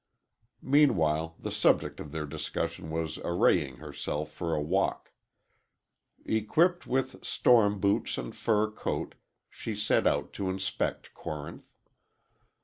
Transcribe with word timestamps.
Meanwhile 0.63 1.35
the 1.39 1.51
subject 1.51 1.99
of 1.99 2.11
their 2.11 2.25
discussion 2.25 2.89
was 2.89 3.19
arraying 3.19 3.75
herself 3.75 4.31
for 4.31 4.55
a 4.55 4.59
walk. 4.59 5.11
Equipped 6.25 6.87
with 6.87 7.23
storm 7.23 7.79
boots 7.79 8.17
and 8.17 8.35
fur 8.35 8.71
coat, 8.71 9.13
she 9.47 9.75
set 9.75 10.07
out 10.07 10.33
to 10.33 10.49
inspect 10.49 11.13
Corinth. 11.13 11.69